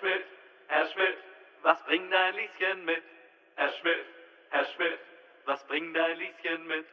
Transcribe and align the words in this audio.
Schmidt, 0.00 0.24
Herr 0.68 0.86
Schmidt, 0.92 1.18
was 1.62 1.76
bringt 1.84 2.10
dein 2.10 2.34
Lieschen 2.34 2.84
mit? 2.86 3.02
Herr 3.56 3.68
Schmidt, 3.68 4.04
Herr 4.48 4.64
Schmidt, 4.72 4.98
was 5.44 5.60
bringt 5.68 5.94
dein 5.94 6.16
Lieschen 6.16 6.66
mit? 6.66 6.86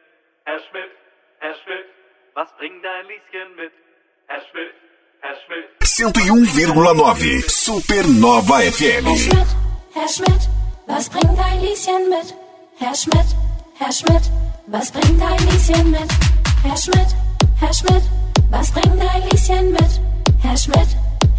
Herr 0.44 0.60
Schmidt, 0.68 0.92
Herr 1.40 1.54
Schmidt, 1.54 1.86
was 2.34 2.48
bringt 2.58 2.84
dein 2.84 3.06
Lieschen 3.08 3.56
mit? 3.56 3.72
Herr 4.28 4.42
Schmidt, 4.44 4.74
Herr 5.24 5.36
Schmidt. 5.40 5.68
101,9 5.80 7.48
Supernova 7.48 8.60
FM. 8.76 9.06
Herr 9.06 9.16
Schmidt, 9.16 9.50
Herr 9.94 10.08
Schmidt, 10.08 10.42
was 10.86 11.08
bringt 11.08 11.38
dein 11.38 11.60
Lieschen 11.62 12.10
mit? 12.10 12.34
Herr 12.76 12.94
Schmidt, 12.94 13.30
Herr 13.78 13.92
Schmidt, 13.92 14.24
was 14.66 14.92
bringt 14.92 15.20
dein 15.20 15.38
Lieschen 15.48 15.90
mit? 15.92 16.10
Herr 16.62 16.76
Schmidt, 16.76 17.10
Herr 17.58 17.72
Schmidt, 17.72 18.02
was 18.50 18.70
bringt 18.70 19.00
dein 19.00 19.22
Lieschen 19.30 19.72
mit? 19.72 19.92
Herr 20.42 20.56
Schmidt, 20.58 20.90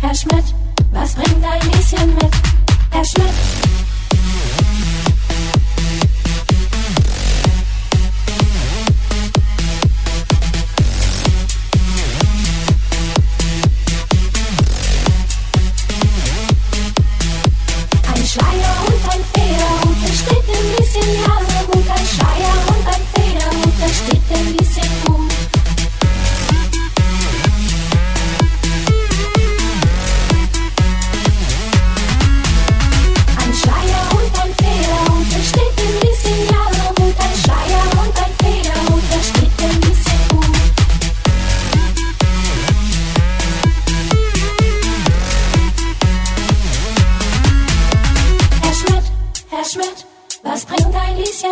Herr 0.02 0.16
Schmidt, 0.16 0.46
was 0.92 1.14
bringt 1.14 1.44
dein 1.44 1.72
Lieschen 1.72 2.14
mit? 2.16 2.32
Er 2.92 3.06
Schmidt. 3.06 3.69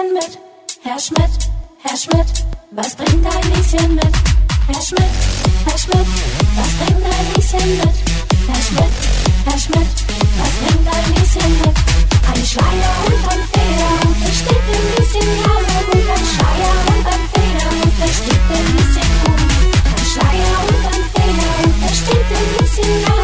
Lieschen 0.08 0.14
mit? 0.14 0.40
Herr 0.84 1.00
Schmidt, 1.00 1.52
Herr 1.84 1.98
Schmidt, 1.98 2.46
was 2.72 2.96
bringt 2.96 3.26
dein 3.26 3.54
Lieschen 3.54 3.96
mit? 3.96 4.14
Herr 4.68 4.82
Schmidt, 4.82 5.04
Herr 5.66 5.78
Schmidt, 5.78 6.08
was 6.56 6.72
bringt 6.80 7.04
dein 7.04 7.34
Lieschen 7.36 7.78
mit? 7.78 7.96
Herr 8.48 8.62
Schmidt, 8.62 8.94
Herr 9.46 9.60
Schmidt, 9.60 9.88
was 10.38 10.54
bringt 10.62 10.88
dein 10.88 11.16
Lieschen 11.16 11.52
mit? 11.60 11.78
Ein 12.34 12.46
Schleier 12.46 12.96
und 13.06 13.24
ein 13.32 13.44
Federhut, 13.52 14.18
da 14.24 14.32
steht 14.32 14.64
dem 14.70 14.86
Lieschen 14.96 15.28
Jahrhut. 15.42 15.68
Ein 16.16 16.26
Schleier 16.34 16.76
und 16.88 17.06
ein 17.08 17.24
Federhut, 17.34 17.94
da 18.00 18.08
steht 18.08 18.44
dem 18.50 18.68
Lieschen 18.78 19.10
gut. 19.24 19.42
Ein 19.98 20.06
Schleier 20.12 20.58
und 20.68 20.84
ein 20.88 21.04
Federhut, 21.16 21.76
da 21.82 21.90
steht 21.94 22.28
dem 22.32 22.48
Lieschen 22.58 23.02
Jahrhut. 23.02 23.17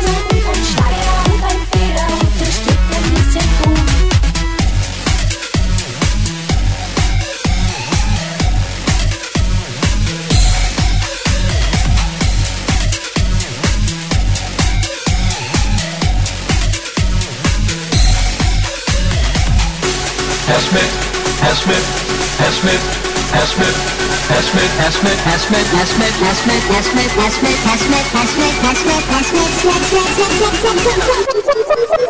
Thank 31.66 32.02
you. 32.02 32.03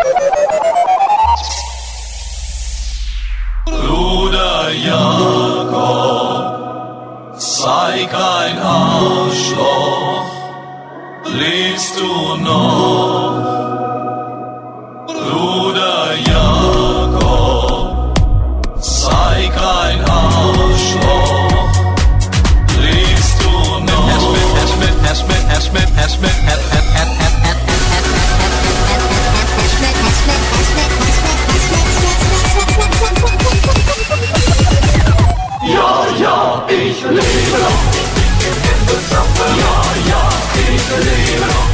Leave 40.95 41.41
it 41.41 41.43
all. 41.43 41.72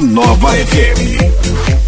Nova 0.00 0.48
FM. 0.56 1.79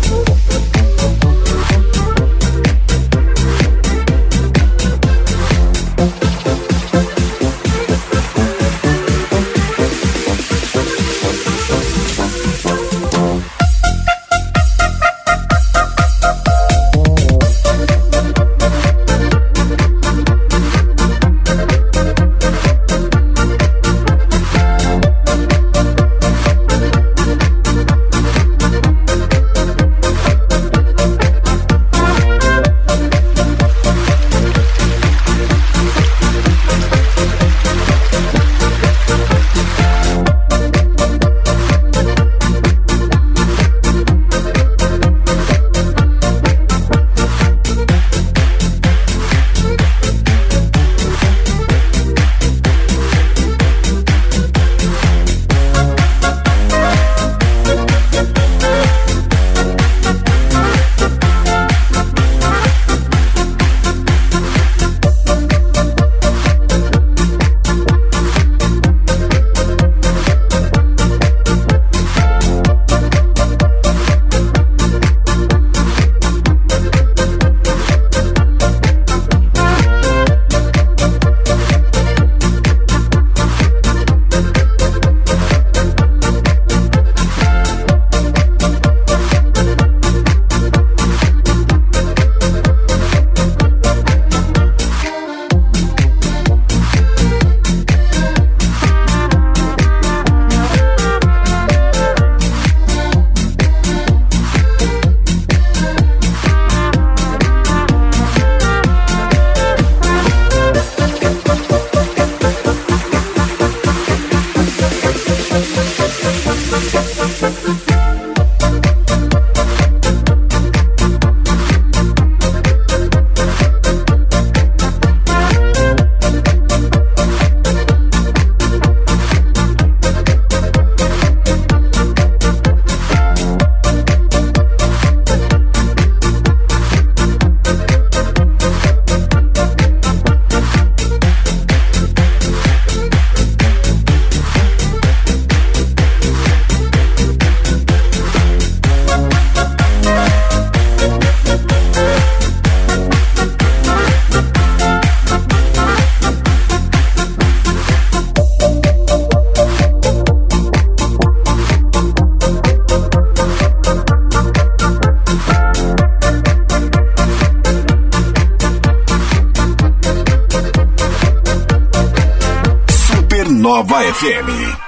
Supernova 173.82 174.12
FM. 174.14 174.81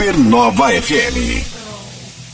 Nova 0.00 0.70
FM. 0.70 1.44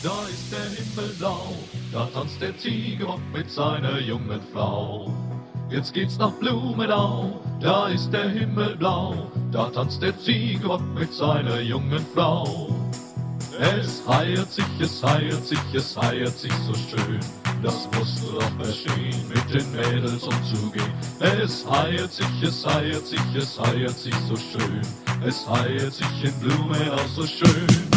Da 0.00 0.22
ist 0.28 0.52
der 0.52 0.70
Himmel 0.70 1.12
blau, 1.18 1.52
da 1.92 2.06
tanzt 2.14 2.40
der 2.40 2.56
Ziegenbock 2.56 3.18
mit 3.34 3.50
seiner 3.50 3.98
jungen 3.98 4.40
Frau. 4.52 5.12
Jetzt 5.68 5.92
geht's 5.92 6.16
nach 6.16 6.30
Blumenau, 6.34 7.40
da 7.60 7.88
ist 7.88 8.12
der 8.12 8.28
Himmel 8.28 8.76
blau, 8.76 9.32
da 9.50 9.68
tanzt 9.70 10.00
der 10.00 10.16
Ziegenbock 10.16 10.80
mit 10.94 11.12
seiner 11.12 11.60
jungen 11.60 12.06
Frau. 12.14 12.68
Es 13.58 14.00
heiert 14.06 14.52
sich, 14.52 14.80
es 14.80 15.02
heiert 15.02 15.44
sich, 15.44 15.74
es 15.74 15.96
heiert 15.96 16.38
sich 16.38 16.52
so 16.68 16.74
schön. 16.74 17.18
Das 17.64 17.88
musst 17.98 18.22
du 18.22 18.38
doch 18.38 18.64
verstehen, 18.64 19.28
mit 19.28 19.52
den 19.52 19.72
Mädels 19.72 20.22
umzugehen. 20.22 20.92
Es 21.18 21.68
heiert 21.68 22.12
sich, 22.12 22.42
es 22.44 22.64
heiert 22.64 23.04
sich, 23.04 23.34
es 23.36 23.58
heiert 23.58 23.98
sich 23.98 24.14
so 24.28 24.36
schön. 24.36 24.82
Es 25.24 25.48
heiert 25.48 25.94
sich 25.94 26.24
in 26.24 26.32
Blumenau 26.40 26.98
so 27.14 27.26
schön. 27.26 27.46
Schön, 27.48 27.95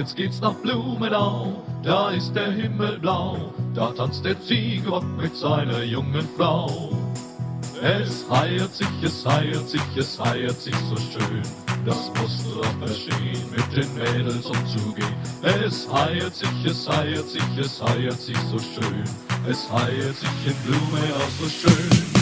Jetzt 0.00 0.16
geht's 0.16 0.40
nach 0.40 0.54
Blumenau, 0.54 1.62
da 1.82 2.08
ist 2.08 2.32
der 2.32 2.52
Himmel 2.52 2.98
blau, 3.00 3.52
da 3.74 3.92
tanzt 3.92 4.24
der 4.24 4.40
Ziegenbock 4.40 5.04
mit 5.18 5.36
seiner 5.36 5.82
jungen 5.82 6.26
Frau. 6.38 6.88
Es 7.82 8.24
heiert 8.30 8.74
sich, 8.74 8.88
es 9.02 9.26
heiert 9.26 9.68
sich, 9.68 9.82
es 9.98 10.18
heiert 10.18 10.58
sich 10.58 10.74
so 10.88 10.96
schön. 10.96 11.42
das 11.84 12.10
musst 12.18 12.46
du 12.46 12.62
doch 12.62 12.86
verstehen, 12.86 13.44
mit 13.50 13.76
den 13.76 13.94
Mädels 13.94 14.46
umzugehen. 14.46 15.14
Es 15.42 15.86
heiert 15.92 16.34
sich, 16.34 16.64
es 16.64 16.88
heiert 16.88 17.28
sich, 17.28 17.58
es 17.58 17.82
heiert 17.82 18.18
sich 18.18 18.38
so 18.50 18.58
schön. 18.58 19.04
Es 19.46 19.70
heiert 19.70 20.16
sich 20.16 20.46
in 20.46 20.56
Blume 20.64 21.02
auch 21.14 21.42
so 21.42 21.46
schön. 21.46 22.19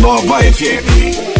Nova 0.00 0.38
FM. 0.40 1.37